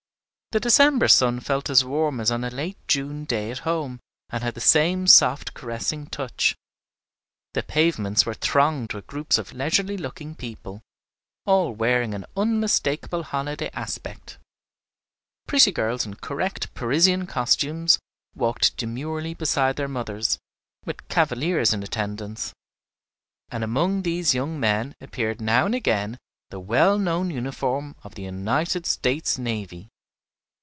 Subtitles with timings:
[0.53, 4.43] The December sun felt as warm as on a late June day at home, and
[4.43, 6.57] had the same soft caressing touch.
[7.53, 10.81] The pavements were thronged with groups of leisurely looking people,
[11.45, 14.39] all wearing an unmistakable holiday aspect;
[15.47, 17.97] pretty girls in correct Parisian costumes
[18.35, 20.37] walked demurely beside their mothers,
[20.83, 22.51] with cavaliers in attendance;
[23.49, 26.17] and among these young men appeared now and again
[26.49, 29.87] the well known uniform of the United States Navy.